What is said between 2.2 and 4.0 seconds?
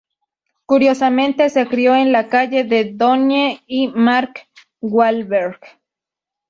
calle de Donnie y